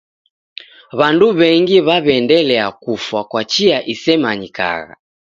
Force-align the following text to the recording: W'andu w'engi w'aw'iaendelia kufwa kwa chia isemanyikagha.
W'andu 0.97 1.27
w'engi 1.39 1.77
w'aw'iaendelia 1.87 2.63
kufwa 2.83 3.21
kwa 3.29 3.41
chia 3.51 3.77
isemanyikagha. 3.93 4.93